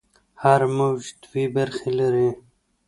[0.43, 2.29] هر موج دوې برخې لري.